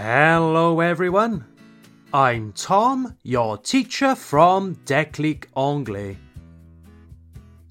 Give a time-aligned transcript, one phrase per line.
[0.00, 1.44] Hello, everyone.
[2.14, 6.18] I'm Tom, your teacher from Déclic Anglais.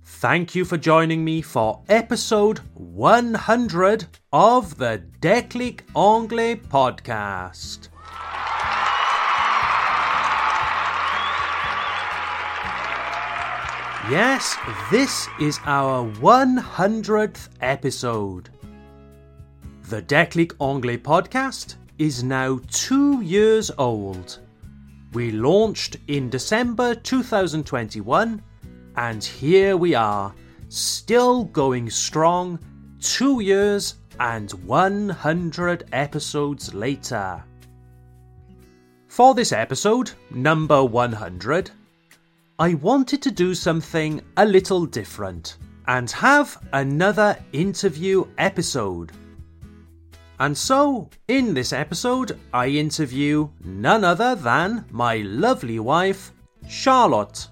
[0.04, 7.88] Thank you for joining me for episode 100 of the Déclic Anglais podcast.
[14.12, 14.58] Yes,
[14.92, 18.50] this is our 100th episode.
[19.84, 24.40] The Déclic Anglais podcast is now two years old.
[25.14, 28.42] We launched in December 2021,
[28.96, 30.34] and here we are,
[30.70, 32.60] still going strong,
[33.00, 37.44] two years and 100 episodes later.
[39.08, 41.72] For this episode, number 100,
[42.60, 45.58] I wanted to do something a little different
[45.88, 49.12] and have another interview episode.
[50.40, 56.32] And so, in this episode, I interview none other than my lovely wife,
[56.68, 57.48] Charlotte.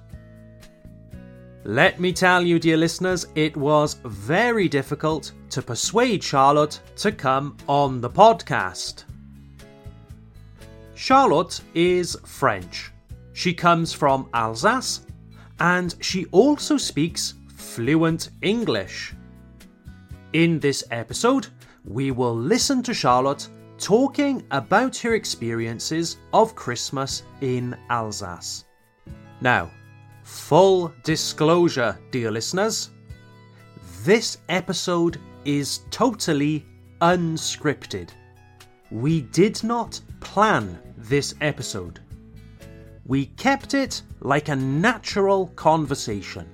[1.63, 7.57] Let me tell you, dear listeners, it was very difficult to persuade Charlotte to come
[7.67, 9.05] on the podcast.
[10.93, 12.91] Charlotte is French.
[13.33, 15.07] She comes from Alsace
[15.59, 19.15] and she also speaks fluent English.
[20.33, 21.47] In this episode,
[21.85, 23.47] we will listen to Charlotte
[23.77, 28.65] talking about her experiences of Christmas in Alsace.
[29.41, 29.69] Now,
[30.23, 32.89] full disclosure, dear listeners,
[34.03, 36.65] this episode is totally
[37.01, 38.09] unscripted.
[38.89, 41.99] We did not plan this episode.
[43.05, 46.49] We kept it like a natural conversation.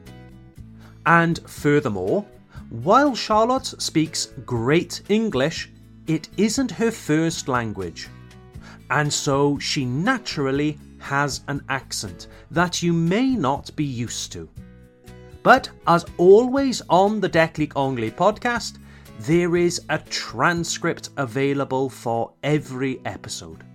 [1.05, 2.25] And furthermore,
[2.71, 5.69] while Charlotte speaks great English,
[6.07, 8.07] it isn't her first language.
[8.89, 14.49] And so she naturally has an accent that you may not be used to.
[15.43, 18.77] But as always on the Déclic Anglais podcast,
[19.19, 23.65] there is a transcript available for every episode.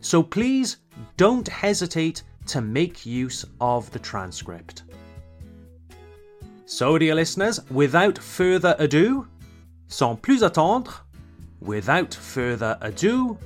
[0.00, 0.78] So please
[1.18, 4.84] don't hesitate to make use of the transcript.
[6.68, 9.28] So, dear listeners, without further ado,
[9.86, 10.92] sans plus attendre,
[11.60, 13.38] without further ado,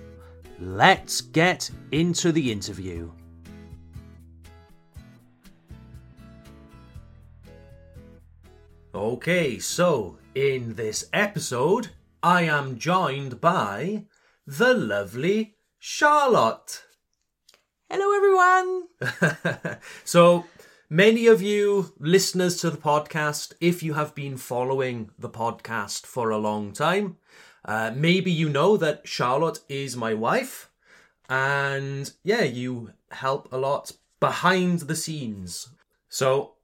[0.58, 3.12] let's get into the interview.
[8.94, 11.90] Okay, so in this episode,
[12.22, 14.06] I am joined by
[14.46, 16.84] the lovely Charlotte.
[17.90, 19.80] Hello, everyone.
[20.04, 20.46] so,
[20.90, 26.30] many of you listeners to the podcast, if you have been following the podcast for
[26.30, 27.16] a long time,
[27.64, 30.68] uh, maybe you know that Charlotte is my wife.
[31.28, 35.68] And yeah, you help a lot behind the scenes.
[36.08, 36.54] So,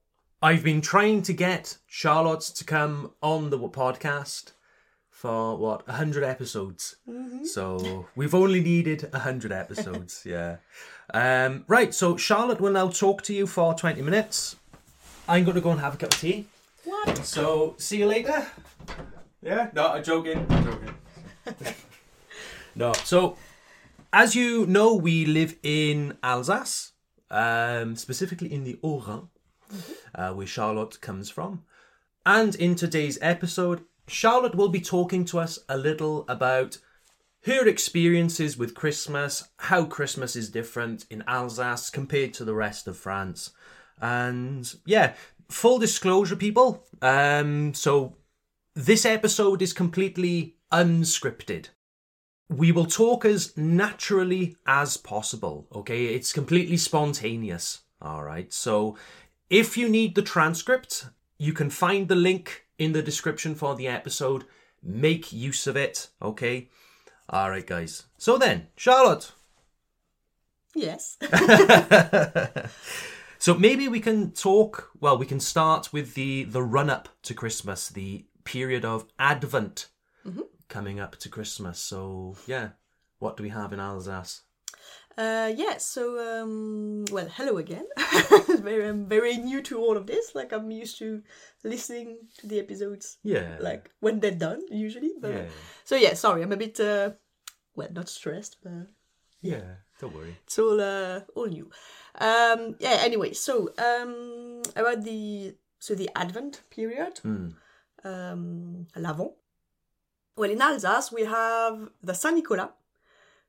[0.42, 4.52] I've been trying to get Charlotte to come on the podcast
[5.16, 6.96] for what 100 episodes
[7.46, 10.56] so we've only needed 100 episodes yeah
[11.14, 14.56] um, right so charlotte will now talk to you for 20 minutes.
[15.28, 16.46] I'm going to go and have a cup of tea.
[16.84, 17.24] What?
[17.24, 18.46] so see you later.
[19.42, 20.46] Yeah no i'm joking.
[20.50, 20.94] I'm joking.
[22.74, 23.36] No so
[24.12, 26.92] as you know we live in alsace
[27.30, 29.28] um, specifically in the Haut-Rhin,
[30.14, 31.64] uh, where charlotte comes from.
[32.24, 36.78] And in today's episode, Charlotte will be talking to us a little about
[37.46, 42.96] her experiences with Christmas, how Christmas is different in Alsace compared to the rest of
[42.96, 43.52] France.
[44.00, 45.14] And yeah,
[45.48, 46.84] full disclosure, people.
[47.00, 48.16] Um, so
[48.74, 51.68] this episode is completely unscripted.
[52.48, 56.06] We will talk as naturally as possible, okay?
[56.06, 58.52] It's completely spontaneous, all right?
[58.52, 58.96] So
[59.50, 61.06] if you need the transcript,
[61.38, 64.44] you can find the link in the description for the episode.
[64.82, 66.68] Make use of it, okay?
[67.28, 68.04] All right, guys.
[68.18, 69.32] So then, Charlotte.
[70.74, 71.16] Yes.
[73.46, 74.90] So maybe we can talk.
[74.98, 79.86] Well, we can start with the the run up to Christmas, the period of Advent
[80.26, 80.42] mm-hmm.
[80.68, 81.78] coming up to Christmas.
[81.78, 82.70] So yeah,
[83.20, 84.42] what do we have in Alsace?
[85.18, 85.78] Uh, yeah.
[85.78, 87.86] So, um, well, hello again.
[88.60, 90.34] very, I'm very new to all of this.
[90.34, 91.22] Like, I'm used to
[91.64, 95.12] listening to the episodes, Yeah, like when they're done, usually.
[95.20, 95.44] But yeah,
[95.84, 97.10] so yeah, sorry, I'm a bit, uh,
[97.74, 98.88] well, not stressed, but
[99.40, 99.76] yeah.
[99.98, 100.36] Don't worry.
[100.44, 101.70] it's all, uh, all new.
[102.20, 102.98] Um, yeah.
[103.00, 107.48] Anyway, so um, about the so the Advent period, Hmm.
[108.04, 109.32] um, l'Avent.
[110.36, 112.68] Well, in Alsace, we have the Saint Nicolas,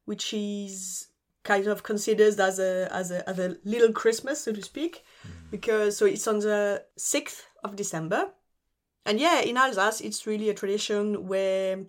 [0.06, 1.08] which is
[1.48, 5.32] kind of considered as a as a as a little Christmas, so to speak, mm.
[5.50, 8.32] because so it's on the sixth of December,
[9.06, 11.86] and yeah, in Alsace, it's really a tradition where,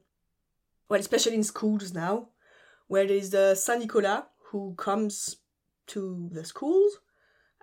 [0.88, 2.28] well, especially in schools now,
[2.86, 5.36] where there's the Saint Nicolas who comes
[5.88, 7.00] to the schools,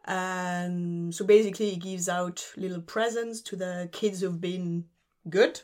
[0.04, 4.86] and so basically he gives out little presents to the kids who've been
[5.30, 5.62] good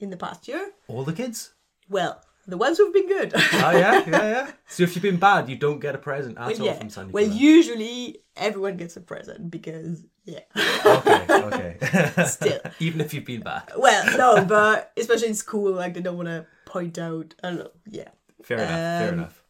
[0.00, 0.72] in the past year.
[0.88, 1.54] All the kids?
[1.88, 3.32] Well, the ones who've been good.
[3.34, 3.40] Oh,
[3.70, 4.50] yeah, yeah, yeah.
[4.66, 6.78] So if you've been bad, you don't get a present at well, all yeah.
[6.78, 10.40] from Sandy well, usually everyone gets a present because yeah.
[10.84, 11.26] Okay,
[11.78, 12.24] okay.
[12.26, 12.60] Still.
[12.80, 13.70] Even if you've been bad.
[13.76, 17.34] well, no, but especially in school, like they don't want to point out.
[17.44, 17.70] I don't know.
[17.86, 18.08] Yeah.
[18.42, 19.44] Fair enough, fair Um, enough.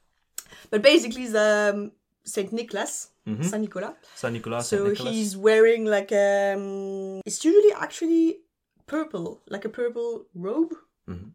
[0.71, 1.93] But basically, the um,
[2.25, 3.95] Saint Nicholas, Saint Nicolas.
[4.15, 5.15] Saint Nicolas, So Saint Nicholas.
[5.15, 8.39] he's wearing like um, it's usually actually
[8.87, 10.75] purple, like a purple robe,
[11.09, 11.33] Mhm.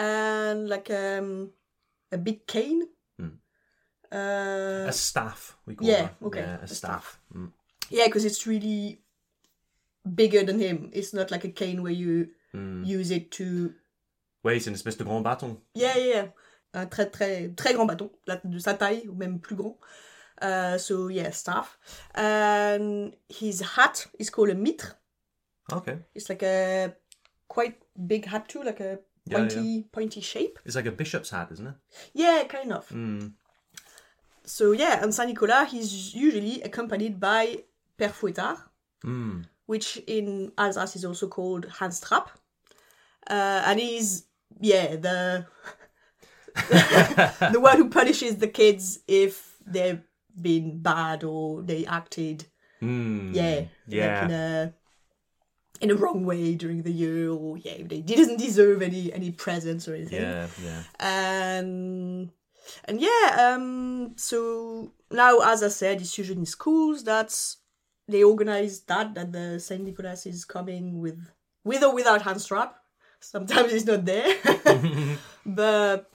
[0.00, 1.50] And like um,
[2.10, 2.82] a big cane.
[3.20, 3.36] Mm.
[4.12, 6.14] Uh, a staff, we call yeah, that.
[6.26, 7.20] okay, Yeah, a, a staff.
[7.34, 7.52] Mm.
[7.90, 9.02] yeah, because it's really
[10.04, 10.90] bigger than him.
[10.92, 12.84] It's not like a cane where you Mm.
[12.84, 13.72] use it to.
[14.42, 15.58] Oui, c'est une espèce de grand bâton.
[15.74, 16.26] Yeah, yeah.
[16.74, 19.76] Un très très très grand bâton, la- de sa taille ou même plus grand.
[20.42, 21.78] Uh, so yeah, staff.
[22.16, 24.96] And his hat is called a mitre.
[25.72, 25.98] Okay.
[26.14, 26.92] It's like a
[27.48, 30.58] quite big hat too, like a Yeah, pointy pointy shape.
[30.64, 31.74] It's like a bishop's hat, isn't it?
[32.14, 32.88] Yeah, kind of.
[32.88, 33.32] Mm.
[34.44, 37.64] So yeah, on Saint Nicolas, he's usually accompanied by
[37.98, 38.58] Père Fouettard,
[39.04, 39.44] Mm.
[39.66, 42.30] which in Alsace is also called Hans Trapp,
[43.28, 44.24] uh, and he's
[44.60, 45.46] yeah the
[47.52, 50.02] the one who punishes the kids if they've
[50.40, 52.46] been bad or they acted
[52.82, 53.34] Mm.
[53.34, 54.20] yeah Yeah.
[54.22, 54.74] like in a
[55.80, 59.88] in a wrong way during the year or yeah they didn't deserve any any presents
[59.88, 60.22] or anything.
[60.22, 60.82] Yeah, yeah.
[60.98, 62.30] and
[62.84, 67.56] and yeah um so now as i said it's usually in schools that's
[68.06, 71.18] they organize that that the saint nicholas is coming with
[71.64, 72.76] with or without Hans Trapp.
[73.20, 74.34] Sometimes he's not there.
[75.46, 76.10] But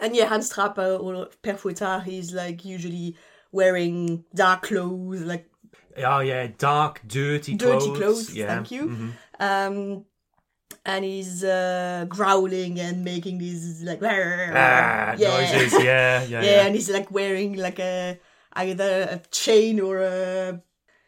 [0.00, 3.16] and yeah Hans Trapp uh, or fouettard he's like usually
[3.50, 5.50] wearing dark clothes like
[6.04, 7.98] Oh, yeah, dark, dirty dirty clothes.
[7.98, 8.46] clothes Yeah.
[8.48, 9.12] thank you Mhm.
[9.40, 10.04] um
[10.84, 15.28] and he's uh, growling and making these like Ah, yeah.
[15.28, 15.72] noises.
[15.72, 16.66] Yeah, yeah, yeah, yeah.
[16.66, 18.18] and he's like wearing like a
[18.54, 20.62] either a chain or a.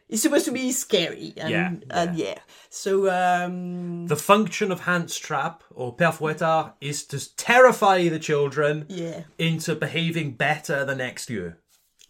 [0.09, 2.39] It's supposed to be scary, and Yeah, and yeah.
[2.69, 8.85] So um, The function of Hans Trapp or Père Fouettard is to terrify the children
[8.89, 11.57] yeah, into behaving better the next year.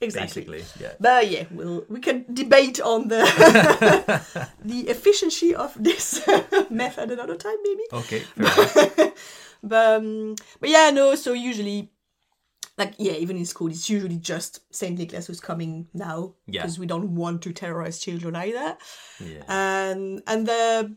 [0.02, 0.44] Exactly.
[0.44, 0.94] Basically, yeah.
[1.00, 3.22] But yeah, we'll we can debate on the
[4.66, 6.22] the efficiency of this
[6.70, 7.84] method another time, maybe.
[7.94, 8.24] Okay,
[9.64, 11.16] but um, but yeah, no.
[11.16, 11.92] So usually,
[12.78, 16.62] like yeah, even in school, it's usually just Saint Nicholas who's coming now Yeah.
[16.64, 18.78] because we don't want to terrorize children either.
[19.20, 19.44] Yeah.
[19.48, 20.96] and and the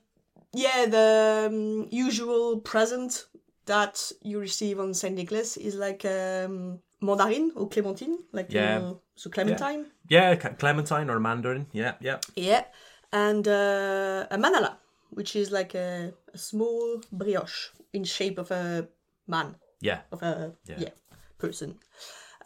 [0.53, 3.27] yeah the um, usual present
[3.66, 8.93] that you receive on Saint Nicholas is like um, mandarin or clementine, like Yeah.
[9.16, 11.66] so clementine, Yeah, Ca- Clementine or Mandarin.
[11.72, 12.19] Yeah, yeah.
[12.37, 12.64] yeah,
[13.12, 14.76] and uh, a mannala,
[15.11, 18.88] which is like a, a small brioche in shape of a
[19.26, 20.00] man Yeah.
[20.12, 20.76] of a Yeah.
[20.78, 20.90] yeah,
[21.38, 21.78] person.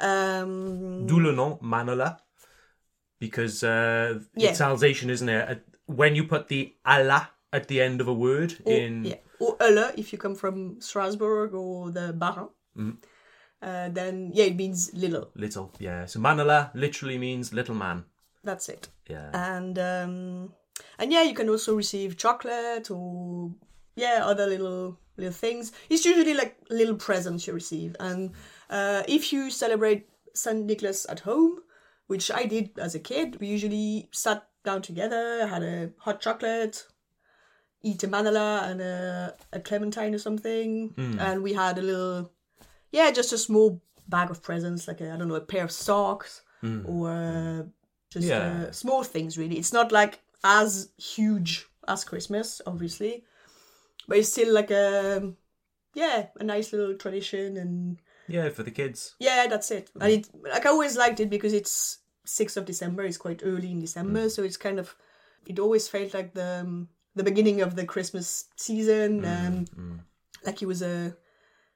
[0.00, 2.18] Um, D'où le nom mannala.
[3.18, 4.50] Because uh, Yeah.
[4.50, 5.48] it's Alsatian, isn't it?
[5.50, 5.54] Uh,
[5.86, 9.04] When you put the Allah at the end of a word or, in.
[9.04, 12.48] yeah, or Ulle if you come from Strasbourg or the Bas-Rhin.
[12.76, 12.90] Mm-hmm.
[13.60, 15.30] Uh, then yeah, it means little.
[15.34, 16.06] Little, yeah.
[16.06, 18.04] So mannala literally means little man.
[18.44, 18.88] That's it.
[19.08, 19.30] Yeah.
[19.32, 20.52] and um
[20.98, 23.52] and yeah you can also receive chocolate or
[23.96, 28.32] yeah other little little things it's usually like little presents you receive and
[28.68, 31.58] uh if you celebrate saint nicholas at home
[32.06, 36.86] which i did as a kid we usually sat down together had a hot chocolate
[37.82, 40.94] eat a mannala and a, a clementine or something.
[41.18, 42.32] And we had a little
[42.90, 45.70] yeah just a small bag of presents like I i don't know a pair of
[45.70, 46.42] socks
[46.86, 47.62] or uh,
[48.10, 48.64] just Yeah.
[48.68, 49.58] uh, small things really.
[49.58, 53.24] It's not like as huge as christmas obviously
[54.06, 55.32] but it's still like a
[55.94, 59.14] yeah a nice little tradition and yeah, for the kids.
[59.18, 59.90] yeah that's it.
[60.00, 63.70] And it like i always liked it because it's 6th of december it's quite early
[63.70, 64.94] in december so it's kind of
[65.46, 69.70] it always felt like the um, the beginning of the christmas season and
[70.46, 71.16] like it was a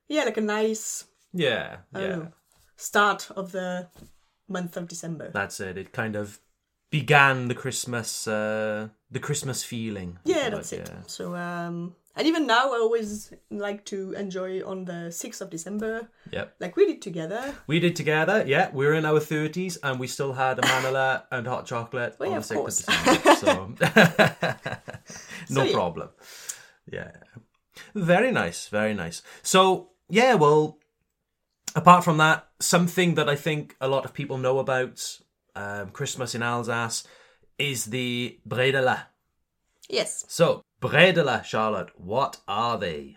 [0.08, 2.00] yeah like a nice Yeah, yeah.
[2.08, 2.32] know,
[2.76, 3.88] start of the
[4.48, 5.76] month of december That's it.
[5.78, 6.38] It kind of
[6.90, 10.18] began the Christmas, uh, the Christmas feeling.
[10.24, 11.02] yeah that's like, it yeah.
[11.06, 16.08] so um And even now, I always like to enjoy on the 6th of December,
[16.30, 16.46] Yep.
[16.60, 17.42] like we did together.
[17.66, 18.68] We did together, yeah.
[18.78, 22.34] We're in our 30s and we still had a mannala and hot chocolate Well, on
[22.34, 23.30] yeah, the of 6th of December.
[23.42, 23.74] So,
[25.50, 26.08] no So, problem.
[26.90, 27.12] Yeah.
[27.94, 29.22] Very nice, very nice.
[29.42, 30.78] So, yeah, well,
[31.74, 35.18] apart from that, something that I think a lot of people know about
[35.54, 37.04] um, Christmas in Alsace
[37.58, 39.06] is the bredela.
[39.88, 40.24] Yes.
[40.28, 43.16] So, bredela, Charlotte, what are they?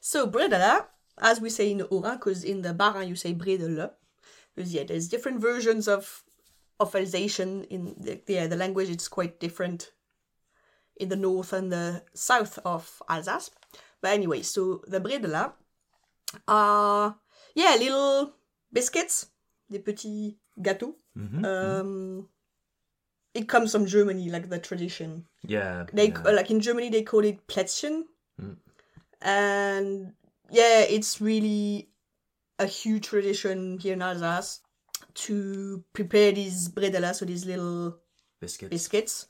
[0.00, 0.86] So bredela,
[1.20, 3.92] as we say in Haut-Rhin, because in the Bas-Rhin you say bredela.
[4.54, 6.22] Because yeah, there's different versions of
[6.80, 8.88] of in the yeah the language.
[8.90, 9.92] It's quite different
[10.96, 13.50] in the north and the south of Alsace.
[14.00, 15.52] But anyway, so the bredela
[16.48, 17.16] are
[17.54, 18.32] yeah little
[18.72, 19.26] biscuits,
[19.70, 20.94] des petits gâteaux.
[21.16, 21.44] Mhm.
[21.44, 22.28] Um,
[23.34, 25.26] it comes from Germany, like the tradition.
[25.42, 25.86] Yeah.
[25.92, 26.22] They yeah.
[26.24, 28.04] uh, like in Germany they call it Plätzchen,
[28.40, 28.56] Mm.
[29.20, 30.14] and
[30.50, 31.90] yeah, it's really
[32.58, 34.60] a huge tradition here in Alsace
[35.14, 37.98] to prepare these bredela, so these little
[38.40, 38.70] biscuits.
[38.70, 39.26] biscuits.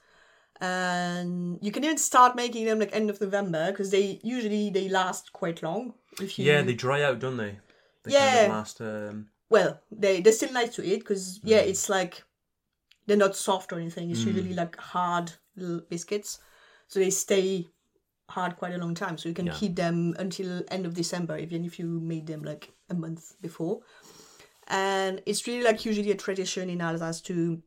[0.61, 4.89] And you can even start making them like end of November because they usually they
[4.89, 5.95] last quite long.
[6.21, 7.59] If you Yeah, they dry out, don't they?
[8.05, 8.31] they Yeah.
[8.31, 11.69] Kind of last, um, well they they're still nice to eat because yeah Mm.
[11.69, 12.23] it's like
[13.07, 16.39] they're not soft or anything it's usually like hard little biscuits
[16.87, 17.67] so they stay
[18.29, 19.53] hard quite a long time so you can Yeah.
[19.55, 23.81] keep them until end of december even if you made them like a month before
[24.71, 27.61] and it's really like usually a tradition in alsace to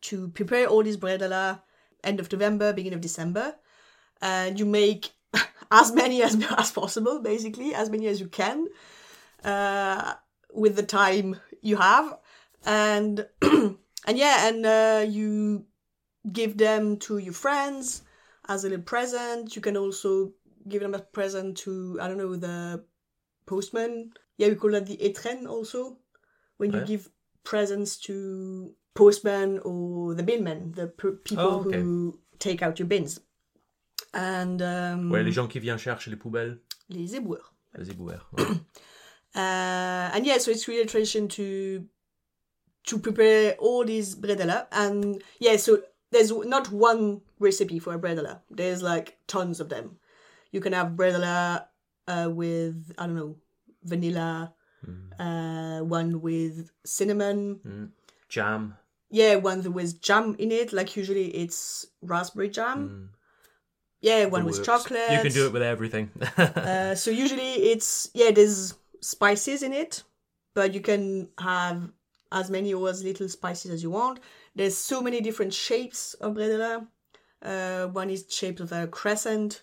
[0.00, 1.60] to prepare all these bredela
[2.02, 3.54] end of november beginning of december.
[4.20, 5.10] And you make
[5.70, 8.66] as many as, as possible basically as many as you can
[9.44, 10.14] uh,
[10.52, 12.18] with the time you have.
[12.64, 15.66] And and yeah and uh, you
[16.32, 18.02] give them to your friends
[18.48, 19.54] as a little present.
[19.54, 20.32] You can also
[20.68, 22.84] give them a present to i don't know the
[23.46, 24.12] postman.
[24.38, 25.98] Yeah we call that the étrenne also
[26.58, 26.84] when you Yeah.
[26.86, 27.10] give
[27.44, 31.80] presents to postman or the binmen the per- people Oh, okay.
[31.80, 33.20] who take out your bins
[34.14, 36.58] and um, Ouais, les gens qui viennent chercher les poubelles,
[36.90, 38.28] les éboueurs les éboueurs.
[38.34, 38.44] ouais.
[39.34, 41.84] uh, and yeah, so it's really a tradition to
[42.84, 45.78] to prepare all these bredela, and yeah, so
[46.10, 48.40] there's not one recipe for a bredela.
[48.50, 49.98] There's like tons of them.
[50.50, 51.64] You can have bredela
[52.08, 53.36] uh, with I don't know
[53.84, 54.52] vanilla,
[55.18, 57.92] uh, one with cinnamon,
[58.28, 58.76] Jam.
[59.10, 60.72] yeah, one with jam in it.
[60.72, 63.10] Like usually it's raspberry jam.
[64.00, 64.66] Yeah, one with works.
[64.66, 65.12] chocolate.
[65.12, 66.10] You can do it with everything.
[66.36, 70.02] Uh, so usually it's yeah, there's spices in it,
[70.54, 71.90] but you can have
[72.32, 74.18] as many or as little spices as you want.
[74.56, 76.86] There's so many different shapes of bredela.
[77.42, 79.62] Uh, one is shaped of a crescent.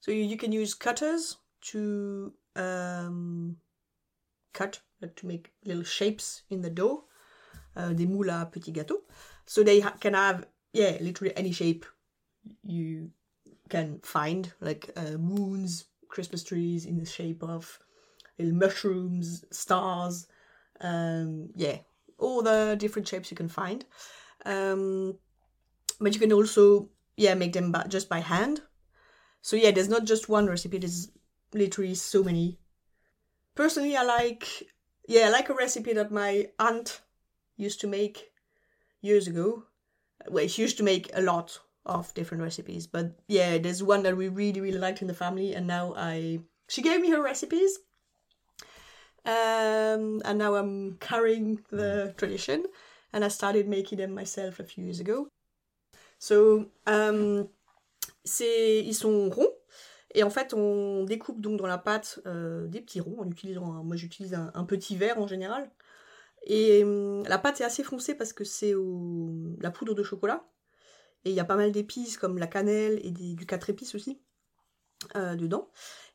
[0.00, 1.38] So you, you can use cutters
[1.72, 3.56] to um,
[4.58, 4.80] cut,
[5.16, 7.04] to make little shapes in the dough.
[7.76, 9.04] Uh, des moules à petits gâteaux.
[9.46, 11.86] So they ha- can have, yeah, literally any shape
[12.64, 13.10] you
[13.68, 17.78] can find, like uh, moons, Christmas trees in the shape of
[18.36, 20.26] little mushrooms, stars,
[20.80, 21.78] um, yeah,
[22.18, 23.84] all the different shapes you can find.
[24.44, 25.18] Um,
[26.00, 28.62] but you can also, yeah, make them by, just by hand.
[29.40, 30.78] So yeah, there's not just one recipe.
[30.78, 31.12] There's
[31.54, 32.58] literally so many.
[33.58, 34.68] Personally, I like,
[35.08, 37.00] yeah, I like a recipe that my aunt
[37.56, 38.30] used to make
[39.00, 39.64] years ago.
[40.28, 44.16] Well, she used to make a lot of different recipes, but yeah, there's one that
[44.16, 46.38] we really, really liked in the family, and now I,
[46.68, 47.80] she gave me her recipes,
[49.24, 52.64] um, and now I'm carrying the tradition,
[53.12, 55.26] and I started making them myself a few years ago.
[56.20, 57.48] So, um,
[58.24, 59.57] c'est, ils sont ronds.
[60.14, 63.72] Et en fait, on découpe donc dans la pâte euh, des petits ronds en utilisant,
[63.72, 65.70] un- moi j'utilise un, petit verre en général.
[66.44, 68.74] Et hum, la pâte est assez foncée parce que c'est
[69.60, 70.44] la poudre de chocolat.
[71.24, 74.20] Et il y a pas mal d'épices comme la cannelle et du quatre épices aussi
[75.16, 75.70] euh, dedans.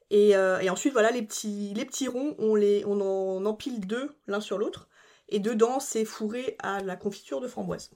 [0.09, 3.85] Et, euh, et ensuite, voilà, les petits, les petits ronds, on, les, on en empile
[3.85, 4.89] deux l'un sur l'autre.
[5.29, 7.91] Et dedans, c'est fourré à la confiture de framboise.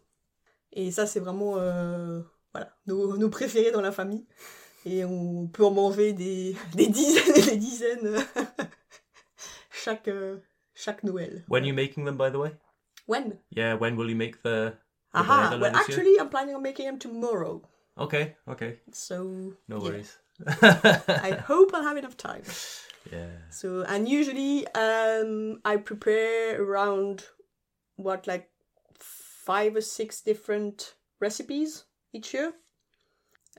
[0.73, 1.53] Et ça, c'est vraiment
[2.53, 4.25] voilà, nos préférés dans la famille.
[4.85, 8.15] Et on peut en manger des, des dizaines et des dizaines
[9.71, 10.37] chaque, euh,
[10.73, 11.43] chaque Noël.
[11.49, 12.51] when are you making them, by the way?
[13.07, 13.37] When?
[13.51, 14.73] Yeah, when will you make the.
[15.13, 15.71] the Aha, well, year?
[15.75, 17.61] actually, I'm planning on making them tomorrow.
[17.97, 18.79] Okay, okay.
[18.91, 19.83] So, No yeah.
[19.83, 20.17] worries.
[20.47, 22.43] I hope I'll have enough time.
[23.11, 23.29] yeah.
[23.49, 27.23] So, and usually um, I prepare around
[27.95, 28.49] what, like
[28.99, 32.53] five or six different recipes each year.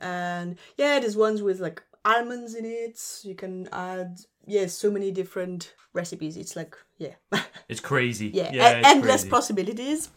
[0.00, 2.98] And yeah, there's ones with like almonds in it.
[3.24, 6.36] You can add yeah, so many different recipes.
[6.36, 7.14] It's like yeah,
[7.68, 8.28] It's crazy.
[8.34, 9.30] yeah, yeah it's endless crazy.
[9.30, 10.10] possibilities.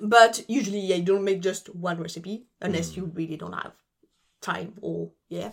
[0.00, 2.96] But usually, yeah, you don't make just one recipe unless Mm.
[2.96, 3.72] you really don't have
[4.40, 5.52] time or yeah.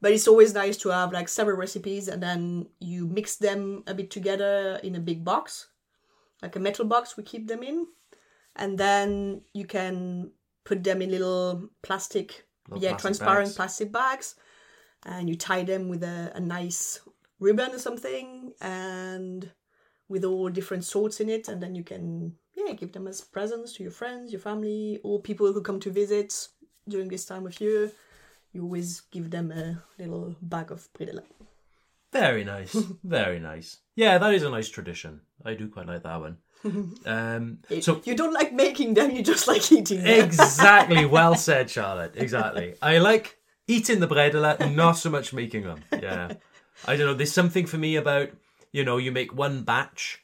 [0.00, 3.94] But it's always nice to have like several recipes and then you mix them a
[3.94, 5.68] bit together in a big box,
[6.42, 7.86] like a metal box we keep them in,
[8.56, 10.32] and then you can
[10.64, 13.56] put them in little plastic, Little yeah, plastic transparent bags.
[13.56, 14.34] plastic bags,
[15.04, 17.00] and you tie them with a, a nice
[17.38, 19.50] ribbon or something, and
[20.08, 23.72] with all different sorts in it, and then you can yeah give them as presents
[23.74, 26.48] to your friends, your family, or people who come to visit
[26.88, 27.90] during this time of year.
[28.52, 31.22] You always give them a little bag of bredela.
[32.12, 32.72] Very nice.
[33.04, 33.78] Very nice.
[33.94, 35.20] Yeah, that is a nice tradition.
[35.44, 36.38] I do quite like that one.
[37.04, 40.24] Um, so you don't like making them, you just like eating them.
[40.24, 42.14] exactly, well said, Charlotte.
[42.16, 42.74] Exactly.
[42.82, 45.80] I like eating the bredela, not so much making them.
[45.92, 46.32] Yeah.
[46.86, 47.14] I don't know.
[47.14, 48.30] There's something for me about
[48.72, 50.22] you know you make one batch,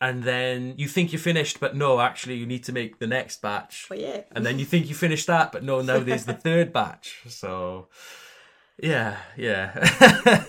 [0.00, 3.42] and then you think you're finished, but no, actually you need to make the next
[3.42, 3.86] batch.
[3.88, 6.72] But yeah, and then you think you finished that, but no, now there's the third
[6.72, 7.20] batch.
[7.28, 7.88] So,
[8.82, 9.74] yeah, yeah.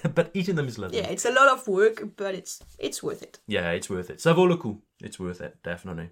[0.15, 0.99] but eating them is lovely.
[0.99, 3.39] yeah, it's a lot of work, but it's it's worth it.
[3.47, 4.19] Yeah, it's worth it.
[4.19, 4.81] Ça vaut le coup.
[5.03, 6.09] It's worth it, definitely.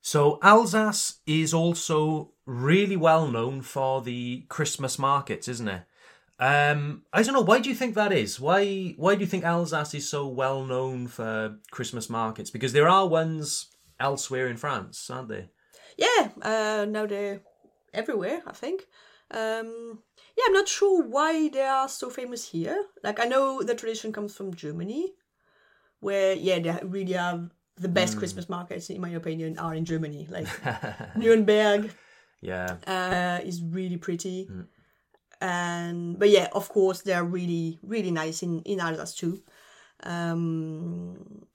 [0.00, 5.82] So, Alsace is also really well known for the Christmas markets, isn't it?
[6.40, 7.40] Um, I don't know.
[7.40, 8.38] Why do you think that is?
[8.38, 12.50] Why Why do you think Alsace is so well known for Christmas markets?
[12.50, 13.66] Because there are ones
[13.98, 15.48] elsewhere in France, aren't there?
[15.96, 17.40] Yeah, uh, now they're
[17.92, 18.42] everywhere.
[18.46, 18.86] I think.
[19.30, 19.98] Um,
[20.36, 22.86] yeah, I'm not sure why they are so famous here.
[23.02, 25.12] Like I know the tradition comes from Germany,
[26.00, 30.26] where yeah they really have the best Christmas markets in my opinion are in Germany.
[30.30, 30.48] Like
[31.16, 31.90] Nuremberg
[32.40, 32.76] Yeah.
[32.86, 34.48] uh, is really pretty,
[35.40, 39.42] and but yeah, of course they're really really nice in in Alsace too.
[40.02, 41.46] Um,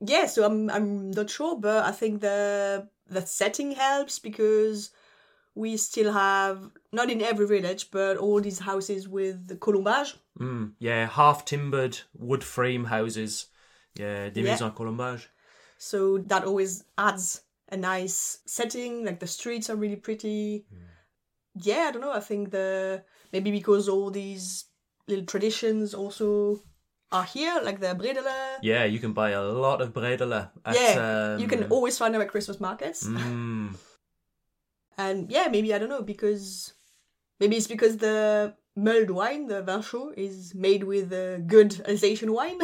[0.00, 4.90] yeah, so I'm I'm not sure, but I think the the setting helps because
[5.54, 10.14] we still have not in every village, but all these houses with the colombage.
[10.38, 13.46] Mm, yeah, half timbered wood frame houses.
[13.98, 14.52] Yeah, des Yeah.
[14.52, 15.28] maisons colombage.
[15.78, 19.04] So that always adds a nice setting.
[19.04, 20.66] Like the streets are really pretty.
[21.54, 22.12] Yeah, I don't know.
[22.12, 24.66] I think the maybe because all these
[25.08, 26.62] little traditions also
[27.12, 28.58] are here, like the bredela.
[28.62, 30.50] Yeah, you can buy a lot of bredela.
[30.64, 33.06] At, Yeah, you can um, always find them at Christmas markets.
[33.06, 33.76] Mm,
[34.98, 36.72] And yeah, maybe I don't know because
[37.38, 42.32] maybe it's because the mulled wine, the vin chaud, is made with a good Alsatian
[42.32, 42.58] wine.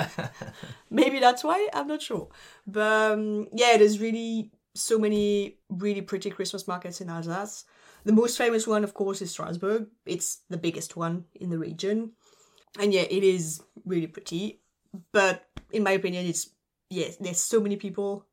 [0.90, 1.68] maybe that's why.
[1.74, 2.28] I'm not sure.
[2.66, 7.64] But um, yeah, there's really so many really pretty Christmas markets in Alsace.
[8.04, 9.88] The most famous one, of course, is Strasbourg.
[10.06, 12.12] It's the biggest one in the region,
[12.78, 14.62] and yeah, it is really pretty.
[15.12, 16.50] But in my opinion, it's
[16.88, 18.24] yes, there's so many people.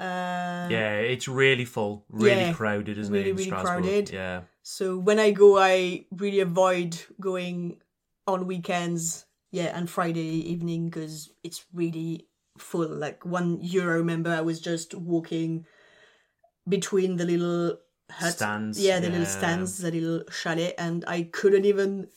[0.00, 3.34] Uh, yeah, it's really full, really Yeah, crowded, isn't really, it?
[3.34, 3.82] really Strasbourg?
[3.82, 4.10] crowded.
[4.10, 4.40] Yeah.
[4.62, 7.82] So when I go, I really avoid going
[8.26, 12.88] on weekends, yeah, and Friday evening because it's really full.
[12.88, 15.66] Like one year, I remember I was just walking
[16.66, 17.78] between the little
[18.10, 22.08] huts, Stands, yeah, the little stands, the little chalet, and I couldn't even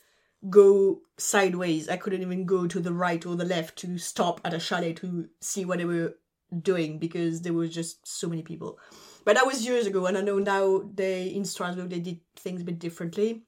[0.50, 1.90] go sideways.
[1.90, 4.94] I couldn't even go to the right or the left to stop at a chalet
[4.94, 6.16] to see what they were
[6.62, 8.80] doing because there was just so many people.
[9.26, 12.62] But that was years ago, and I know now they in Strasbourg they did things
[12.62, 13.44] a bit differently.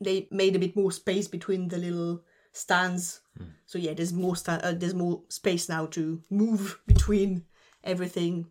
[0.00, 3.20] They made a bit more space between the little stands.
[3.66, 7.44] So yeah, there's more sta- uh, there's more space now to move between
[7.82, 8.46] everything.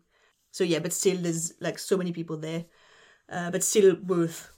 [0.50, 2.66] So yeah, but still there's like so many people there.
[3.28, 4.52] Uh, but still worth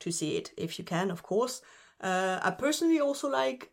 [0.00, 1.60] to see it if you can, of course.
[2.00, 3.70] Uh, I personally also like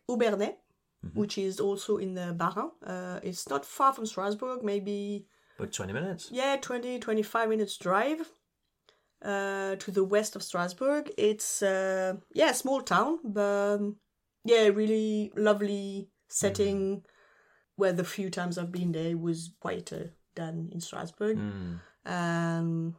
[1.04, 2.70] Obernai, which is also in the Bas-Rhin.
[2.86, 5.26] Uh, it's not far from Strasbourg, maybe
[5.58, 6.28] About 20 minutes.
[6.32, 8.20] yeah 20 25 minutes drive
[9.22, 13.96] uh to the west of strasbourg it's uh yeah a small town but um,
[14.44, 17.02] yeah really lovely setting
[17.76, 21.80] where the few times i've been there was quieter than in strasbourg Mm.
[22.04, 22.96] um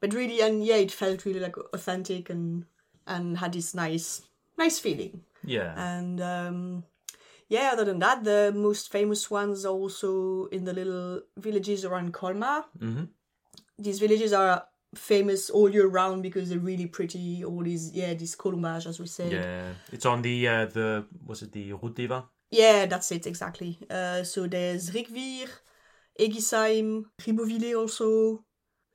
[0.00, 2.64] but really and yeah it felt really like authentic and
[3.06, 4.22] and had this nice
[4.56, 5.74] nice feeling Yeah.
[5.76, 6.84] and um,
[7.48, 12.12] yeah, other than that, the most famous ones are also in the little villages around
[12.12, 12.64] Colmar.
[12.78, 13.04] hmm
[13.78, 17.44] These villages are famous all year round because they're really pretty.
[17.44, 19.30] All these, yeah, these colombage, as we say.
[19.30, 19.72] Yeah.
[19.92, 22.24] It's on the, uh, the was it the Route des Vins?
[22.50, 23.78] Yeah, that's it, exactly.
[23.90, 25.48] Uh, so there's Riquewihr,
[26.18, 28.44] Eguisheim, Ribeauvillé also,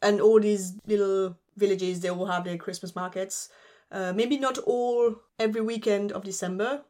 [0.01, 3.49] and all these little villages they all have their Christmas markets.
[3.91, 6.81] Uh, maybe not all every weekend of December,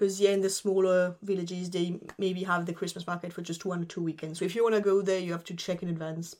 [0.00, 3.82] because yeah, in the smaller villages they maybe have the Christmas market for just one
[3.82, 4.38] or two weekends.
[4.38, 6.36] So if you want to go there, you have to check in advance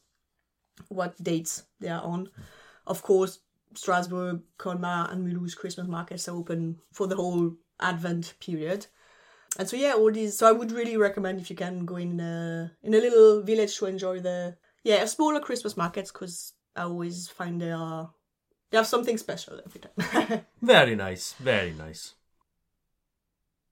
[0.89, 2.31] what dates they are on.
[2.87, 3.41] Of course,
[3.75, 8.87] Strasbourg, Colmar, and Mulhouse Christmas markets are open for the whole Advent period.
[9.59, 10.39] And so yeah, all these.
[10.39, 13.77] So I would really recommend if you can go in a in a little village
[13.77, 18.11] to enjoy the yeah smaller Christmas markets because I always find they are
[18.71, 20.47] they have something special every time.
[20.63, 22.15] very nice, very nice.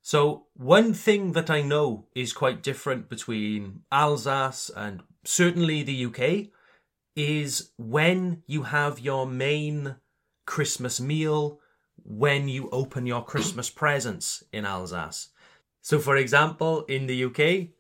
[0.09, 6.47] So one thing that I know is quite different between Alsace and certainly the UK
[7.14, 9.97] is when you have your main
[10.47, 11.61] Christmas meal,
[12.03, 15.29] when you open your Christmas presents in Alsace.
[15.83, 17.75] So, for example, in the UK,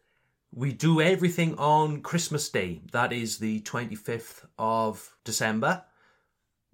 [0.54, 2.82] we do everything on Christmas Day.
[2.92, 5.82] That is the 25th of December.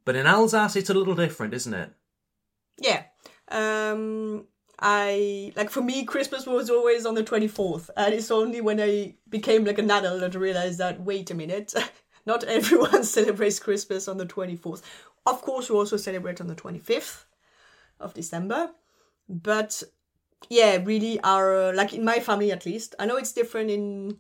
[0.05, 1.93] But in Alsace, it's a little different, isn't it?
[2.77, 3.05] Yeah.
[3.49, 8.81] Um, I like for me, Christmas was always on the 24th, and it's only when
[8.81, 11.75] I became like an adult that I realized that wait a minute,
[12.27, 14.83] not everyone celebrates Christmas on the 24th.
[15.27, 17.25] Of course, we also celebrate on the 25th
[18.01, 18.71] of December,
[19.29, 19.83] but
[20.51, 22.95] yeah, really our like in my family at least.
[22.99, 24.19] I know it's different in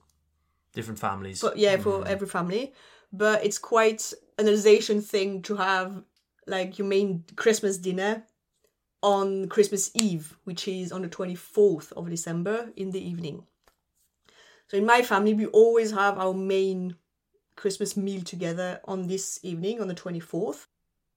[0.72, 2.06] different families, but yeah, for mm.
[2.06, 2.72] every family.
[3.12, 6.02] But it's quite an Alsatian thing to have
[6.46, 8.24] like your main Christmas dinner
[9.04, 13.44] on Christmas Eve, which is on the 24th of December in the evening.
[14.68, 16.96] So in my family, we always have our main
[17.54, 20.68] Christmas meal together on this evening, on the 24th.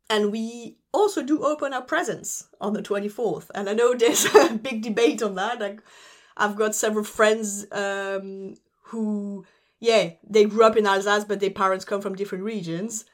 [0.09, 3.49] And we also do open our presents on the 24th.
[3.55, 5.61] And I know there's a big debate on that.
[5.61, 5.81] Like,
[6.35, 9.45] I've got several friends um, who,
[9.79, 13.05] yeah, they grew up in Alsace, but their parents come from different regions.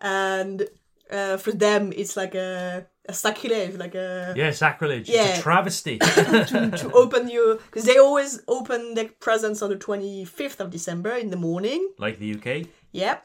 [0.00, 0.68] And
[1.12, 5.08] uh, for them, it's like a, a sacrilege, like a yeah, sacrilege.
[5.08, 9.70] Yeah, it's a travesty to, to open your because they always open their presents on
[9.70, 12.68] the twenty fifth of December in the morning, like the UK.
[12.92, 13.18] Yeah,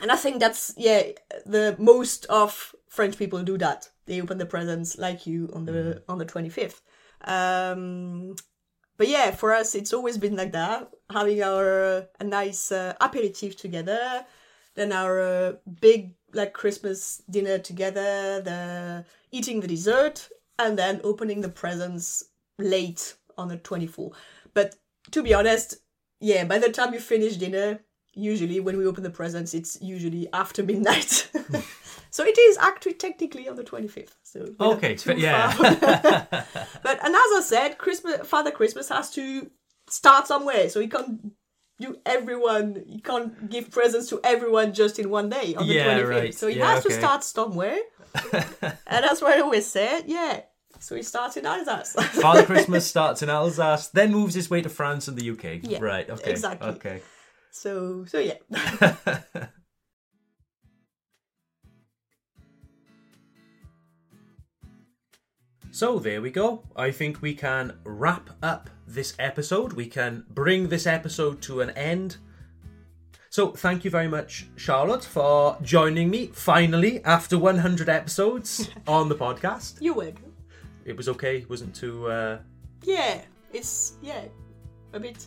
[0.00, 1.02] and I think that's yeah
[1.46, 3.88] the most of French people do that.
[4.06, 6.00] They open the presents like you on the mm.
[6.08, 6.82] on the twenty fifth.
[7.22, 8.36] Um,
[8.96, 13.56] but yeah, for us it's always been like that, having our a nice uh, aperitif
[13.56, 14.24] together,
[14.74, 21.40] then our uh, big like Christmas dinner together, the eating the dessert, and then opening
[21.40, 22.24] the presents
[22.58, 24.16] late on the twenty fourth.
[24.54, 24.76] But
[25.10, 25.76] to be honest,
[26.20, 27.80] yeah, by the time you finish dinner,
[28.14, 31.30] usually when we open the presents, it's usually after midnight.
[32.10, 34.14] so it is actually technically on the 25th.
[34.22, 35.54] So okay, yeah.
[35.56, 39.50] but and as I said, Christmas, Father Christmas has to
[39.88, 40.68] start somewhere.
[40.68, 41.32] So he can't
[41.80, 45.98] do everyone, You can't give presents to everyone just in one day on the yeah,
[45.98, 46.08] 25th.
[46.08, 46.34] Right.
[46.34, 46.94] So he yeah, has okay.
[46.94, 47.78] to start somewhere.
[48.32, 50.04] and that's what I always said.
[50.06, 50.40] Yeah.
[50.80, 51.92] So he starts in Alsace.
[52.20, 55.60] Father Christmas starts in Alsace, then moves his way to France and the UK.
[55.62, 56.08] Yeah, right.
[56.08, 56.30] Okay.
[56.30, 56.68] Exactly.
[56.70, 57.02] Okay.
[57.50, 58.34] So so yeah.
[65.70, 66.64] So there we go.
[66.74, 69.74] I think we can wrap up this episode.
[69.74, 72.16] We can bring this episode to an end.
[73.30, 79.14] So thank you very much, Charlotte, for joining me finally after 100 episodes on the
[79.14, 79.78] podcast.
[79.80, 80.32] You're welcome.
[80.84, 82.06] It was okay, wasn't too.
[82.06, 82.38] Uh...
[82.82, 83.20] Yeah,
[83.52, 84.24] it's yeah,
[84.94, 85.26] a bit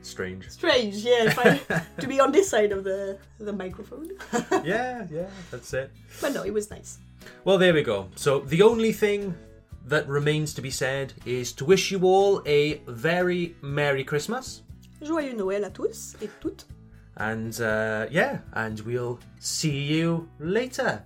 [0.00, 0.48] strange.
[0.48, 1.34] Strange, yeah.
[1.36, 4.08] I, to be on this side of the the microphone.
[4.64, 5.90] yeah, yeah, that's it.
[6.22, 6.98] But no, it was nice.
[7.44, 8.08] Well, there we go.
[8.16, 9.34] So the only thing
[9.86, 14.62] that remains to be said is to wish you all a very Merry Christmas.
[15.00, 16.64] Joyeux Noël à tous et toutes.
[17.16, 21.02] And uh, yeah, and we'll see you later.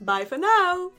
[0.00, 0.92] Bye for now.